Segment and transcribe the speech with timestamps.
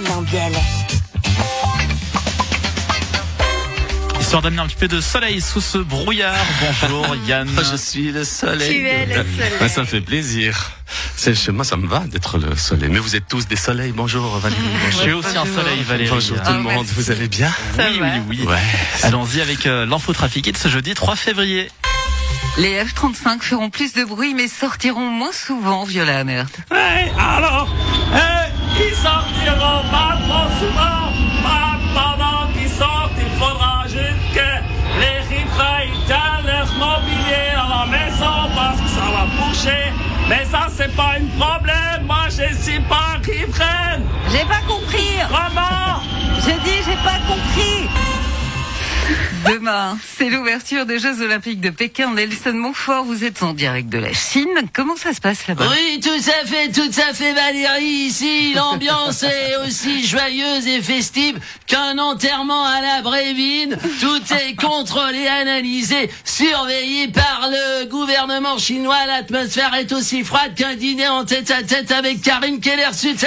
[0.00, 0.52] Lambiel.
[4.20, 6.34] Histoire d'amener un petit peu de soleil sous ce brouillard.
[6.82, 7.48] Bonjour Yann.
[7.70, 8.68] Je suis le soleil.
[8.80, 9.52] Tu es le soleil.
[9.60, 10.72] Ouais, ça me fait plaisir.
[11.16, 12.88] C'est chez moi, ça me va d'être le soleil.
[12.90, 13.92] Mais vous êtes tous des soleils.
[13.92, 14.60] Bonjour Valérie.
[14.90, 16.10] Je suis aussi un soleil Valérie.
[16.10, 16.72] Bonjour tout Ah, le monde.
[16.74, 16.92] merci.
[16.96, 18.06] Vous allez bien Ça oui, va.
[18.28, 18.58] oui, oui, Ouais.
[19.04, 21.70] Allons-y avec euh, l'infotrafiqué de ce jeudi 3 février.
[22.56, 26.46] Les F-35 feront plus de bruit mais sortiront moins souvent, Viola Amert.
[26.72, 27.93] Hey, alors, hey, ils
[29.04, 31.04] sortiront pas trop souvent.
[31.46, 34.50] Pas pendant qu'ils sortent, il faudra juste que
[35.00, 39.84] les riverains étalent leur mobilier à la maison parce que ça va bouger.
[40.28, 42.00] Mais ça, c'est pas un problème.
[42.06, 44.02] Moi, je suis pas riveraine.
[44.32, 46.00] J'ai pas compris Comment?
[46.44, 47.88] J'ai dit j'ai pas compris
[49.46, 52.14] Demain, c'est l'ouverture des Jeux Olympiques de Pékin.
[52.14, 54.48] Nelson Montfort, vous êtes en direct de la Chine.
[54.72, 55.66] Comment ça se passe là-bas?
[55.70, 57.84] Oui, tout à fait, tout à fait, Valérie.
[57.84, 63.76] Ici, l'ambiance est aussi joyeuse et festive qu'un enterrement à la Brévine.
[64.00, 69.04] Tout est contrôlé, analysé, surveillé par le gouvernement chinois.
[69.06, 73.26] L'atmosphère est aussi froide qu'un dîner en tête à tête avec Karine Keller-Sutter.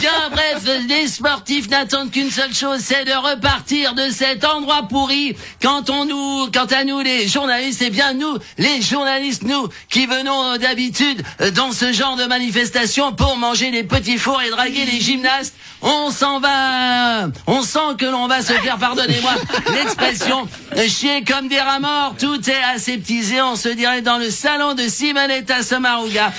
[0.00, 5.36] Bien bref, les sportifs n'attendent qu'une seule chose, c'est de repartir de cet endroit pourri.
[5.62, 10.06] Quand on nous, quant à nous les journalistes, c'est bien nous, les journalistes, nous, qui
[10.06, 14.50] venons euh, d'habitude euh, dans ce genre de manifestation pour manger les petits fours et
[14.50, 19.32] draguer les gymnastes, on s'en va, on sent que l'on va se faire, pardonnez-moi
[19.74, 22.14] l'expression, euh, chier comme des rats morts.
[22.18, 26.32] Tout est aseptisé, on se dirait dans le salon de Simonetta Sommaruga.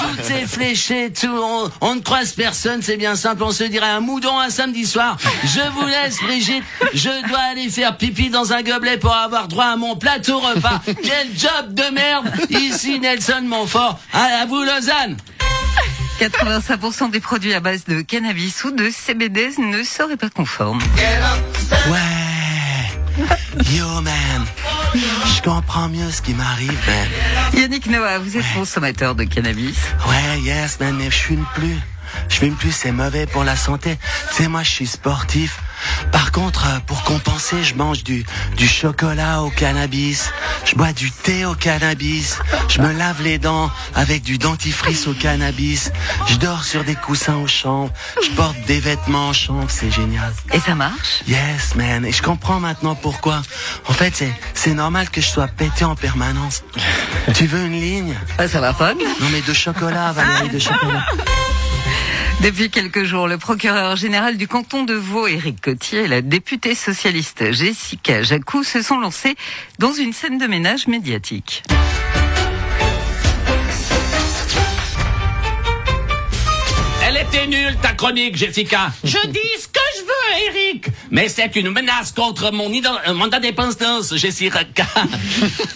[0.00, 3.86] Tout est fléché, tout, on, on ne croise personne, c'est bien simple, on se dirait
[3.86, 5.16] un moudon un samedi soir.
[5.44, 9.66] Je vous laisse, Brigitte, je dois aller faire pipi dans un gobelet pour avoir droit
[9.66, 10.80] à mon plateau repas.
[10.86, 15.16] Quel job de merde Ici Nelson Montfort, à vous Lausanne
[16.20, 20.80] 85% des produits à base de cannabis ou de CBD ne seraient pas conformes.
[21.88, 21.98] Ouais.
[23.72, 24.46] Yo man.
[24.94, 27.08] Je comprends mieux ce qui m'arrive, man.
[27.54, 29.76] Yannick Noah, vous êtes consommateur de cannabis.
[30.08, 31.78] Ouais, yes, man, mais je fume plus.
[32.28, 33.98] Je fume plus, c'est mauvais pour la santé.
[34.30, 35.58] Tu sais, moi, je suis sportif.
[36.32, 38.24] Par contre, euh, pour compenser, je mange du,
[38.56, 40.30] du chocolat au cannabis.
[40.64, 42.38] Je bois du thé au cannabis.
[42.68, 45.90] Je me lave les dents avec du dentifrice au cannabis.
[46.28, 47.90] Je dors sur des coussins au champ.
[48.22, 50.32] Je porte des vêtements en chambre, c'est génial.
[50.52, 51.22] Et ça marche?
[51.26, 52.06] Yes, man.
[52.06, 53.42] Et je comprends maintenant pourquoi.
[53.88, 56.62] En fait, c'est, c'est normal que je sois pété en permanence.
[57.34, 58.14] tu veux une ligne?
[58.38, 61.04] Ah, Ça va pas Non, mais de chocolat, Valérie, de chocolat.
[62.42, 66.74] Depuis quelques jours, le procureur général du canton de Vaud, Éric Cotier, et la députée
[66.74, 69.36] socialiste Jessica Jacou se sont lancés
[69.78, 71.62] dans une scène de ménage médiatique.
[77.06, 78.90] Elle était nulle, ta chronique, Jessica.
[79.04, 79.79] Je dis ce que
[80.48, 80.86] Eric.
[81.10, 84.60] Mais c'est une menace contre mon euh, mandat d'indépendance, Jessica.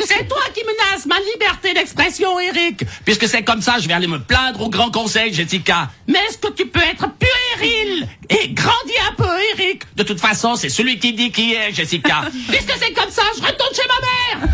[0.05, 2.85] c'est toi qui menaces ma liberté d'expression, Eric.
[3.05, 5.91] Puisque c'est comme ça, je vais aller me plaindre au Grand Conseil, Jessica.
[6.07, 10.57] Mais est-ce que tu peux être puéril et grandir un peu, Eric De toute façon,
[10.57, 12.25] c'est celui qui dit qui est, Jessica.
[12.49, 14.49] Puisque c'est comme ça, je retourne chez ma mère.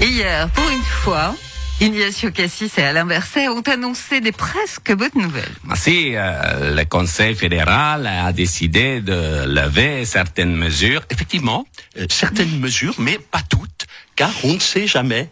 [0.02, 1.34] Hier, pour une fois,
[1.80, 5.54] Ignacio Cassis et Alain Berset ont annoncé des presque bonnes nouvelles.
[5.76, 11.66] Si euh, le Conseil fédéral a décidé de lever certaines mesures, Effectivement,
[11.98, 15.30] euh, certaines mesures, mais pas toutes, car on ne sait jamais.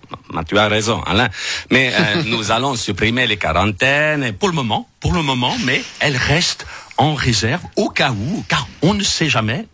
[0.49, 1.29] Tu as raison, Alain,
[1.71, 4.25] mais euh, nous allons supprimer les quarantaines.
[4.25, 6.67] et Pour le moment, pour le moment, mais elles restent
[6.97, 9.67] en réserve au cas où, car on ne sait jamais.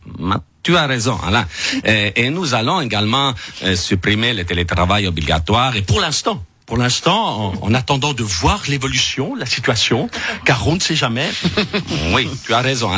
[0.64, 1.46] Tu as raison, Alain.
[1.84, 5.76] Et, et nous allons également euh, supprimer le télétravail obligatoire.
[5.76, 10.08] Et Pour l'instant, pour l'instant, en, en attendant de voir l'évolution, la situation,
[10.44, 11.28] car on ne sait jamais.
[12.14, 12.90] oui, tu as raison.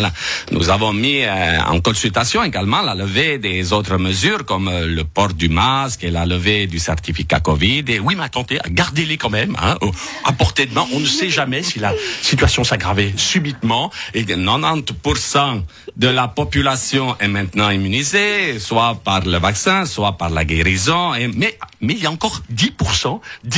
[0.52, 5.04] Nous avons mis euh, en consultation également la levée des autres mesures comme euh, le
[5.04, 7.84] port du masque et la levée du certificat Covid.
[7.88, 9.76] Et Oui, mais attendez, gardez-les quand même, hein,
[10.24, 10.86] à portée de main.
[10.92, 13.90] On ne sait jamais si la situation s'aggravait subitement.
[14.14, 15.62] Et 90%
[15.96, 21.12] de la population est maintenant immunisée, soit par le vaccin, soit par la guérison.
[21.34, 23.55] Mais, il y a encore 10%, 10%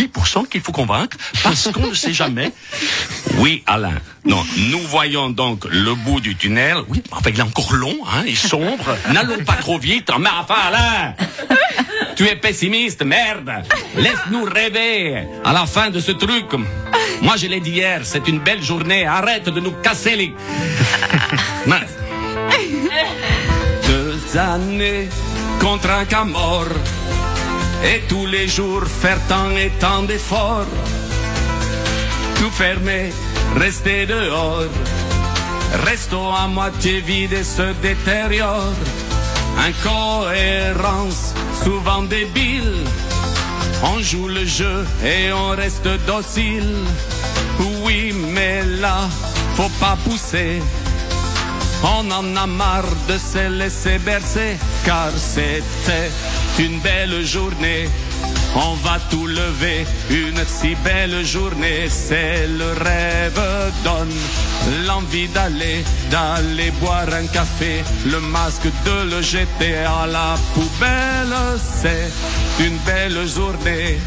[0.49, 2.53] qu'il faut convaincre, parce qu'on ne sait jamais.
[3.39, 3.99] oui, Alain.
[4.25, 6.79] Non, nous voyons donc le bout du tunnel.
[6.89, 8.97] Oui, enfin, il est encore long, hein, et sombre.
[9.13, 10.11] N'allons pas trop vite.
[10.19, 11.15] Mais enfin, Alain,
[12.17, 13.51] tu es pessimiste, merde.
[13.97, 16.47] Laisse-nous rêver à la fin de ce truc.
[17.23, 19.07] Moi, je l'ai dit hier, c'est une belle journée.
[19.07, 20.35] Arrête de nous casser les...
[21.67, 21.97] Mince.
[23.87, 25.09] Deux années
[25.61, 26.67] contre un cas mort.
[27.85, 30.67] Et tous les jours faire tant et tant d'efforts.
[32.37, 33.13] tout fermé,
[33.57, 34.65] rester dehors.
[35.85, 38.73] Resto à moitié vide et se détériore.
[39.59, 42.85] Incohérence, souvent débile.
[43.83, 46.75] On joue le jeu et on reste docile.
[47.83, 49.09] Oui, mais là,
[49.57, 50.63] faut pas pousser.
[51.83, 56.11] On en a marre de se laisser bercer, car c'était
[56.59, 57.89] une belle journée.
[58.57, 63.41] On va tout lever, une si belle journée, c'est le rêve
[63.85, 71.37] donne l'envie d'aller, d'aller boire un café, le masque de le jeter à la poubelle,
[71.61, 72.11] c'est
[72.65, 73.99] une belle journée.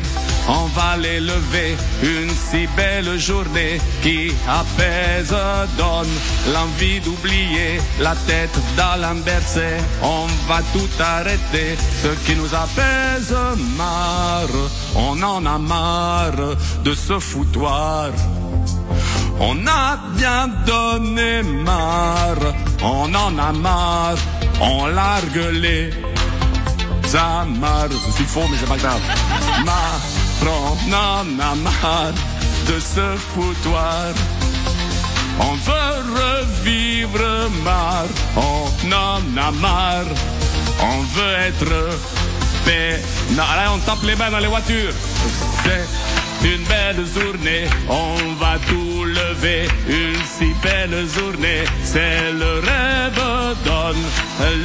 [0.53, 5.33] On va les lever, une si belle journée qui apaise,
[5.77, 6.13] donne
[6.53, 9.69] l'envie d'oublier la tête dans bercé.
[10.01, 13.33] On va tout arrêter, ce qui nous apaise
[13.77, 14.59] marre.
[14.95, 18.09] On en a marre de ce foutoir.
[19.39, 24.21] On a bien donné marre, on en a marre,
[24.59, 25.91] on largue les
[27.15, 27.87] amarres.
[28.15, 29.01] Suis faux, mais c'est pas grave.
[30.47, 32.13] A marre
[32.67, 34.13] de ce foutoir.
[35.39, 38.05] On veut revivre marre,
[38.35, 40.13] on en a marre,
[40.81, 41.99] on veut être.
[43.35, 44.93] Non, allez, on tape les mains dans les voitures.
[45.63, 52.80] C'est une belle journée, on va tout lever, une si belle journée, c'est le rêve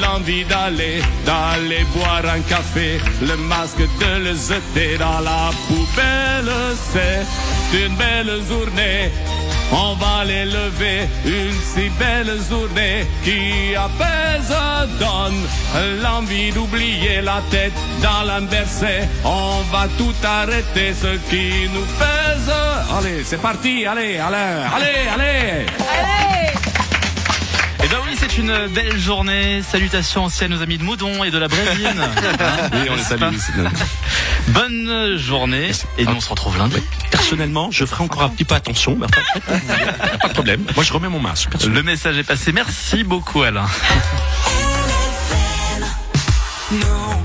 [0.01, 6.53] l'envie d'aller, d'aller boire un café, le masque de le jeter dans la poubelle,
[6.93, 7.25] c'est
[7.85, 9.11] une belle journée,
[9.73, 14.55] on va les lever, une si belle journée qui apaise,
[14.99, 19.09] donne l'envie d'oublier la tête dans l'embercé.
[19.25, 22.53] On va tout arrêter ce qui nous pèse.
[22.97, 26.56] Allez, c'est parti, allez, allez, allez, allez.
[27.87, 29.63] Eh ben oui, c'est une belle journée.
[29.63, 31.95] Salutations aussi à nos amis de Moudon et de la Brésine.
[32.73, 33.37] Oui, on les salue.
[34.49, 35.71] Bonne journée.
[35.97, 36.83] Et nous, on se retrouve lundi.
[37.13, 39.07] Personnellement, je ferai encore un petit peu attention, mais
[40.21, 40.65] pas de problème.
[40.75, 41.51] Moi, je remets mon masque.
[41.65, 42.51] Le message est passé.
[42.51, 43.67] Merci beaucoup, Alain.
[46.73, 47.23] Non,